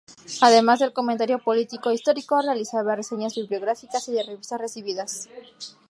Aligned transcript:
Además 0.41 0.79
del 0.79 0.93
comentario 0.93 1.37
político 1.37 1.91
e 1.91 1.93
histórico, 1.93 2.41
realizaba 2.41 2.95
reseñas 2.99 3.35
bibliográficas 3.35 4.09
y 4.09 4.13
de 4.13 4.23
revistas 4.23 4.59
recibidas. 4.59 5.29